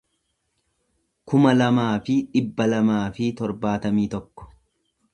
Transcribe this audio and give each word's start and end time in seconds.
kuma 1.33 1.53
lamaa 1.59 1.91
fi 2.09 2.17
dhibba 2.33 2.69
lamaa 2.73 3.05
fi 3.19 3.31
torbaatamii 3.43 4.11
tokko 4.17 4.53